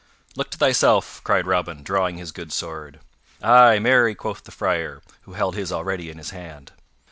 "Look 0.35 0.49
to 0.49 0.57
thyself," 0.57 1.21
cried 1.23 1.45
Robin, 1.45 1.83
drawing 1.83 2.17
his 2.17 2.31
good 2.31 2.51
sword. 2.51 3.01
"Ay, 3.43 3.77
marry," 3.77 4.15
quoth 4.15 4.43
the 4.45 4.49
Friar, 4.51 5.03
who 5.25 5.33
held 5.33 5.55
his 5.55 5.71
already 5.71 6.09
in 6.09 6.17
his 6.17 6.31
hand. 6.31 6.71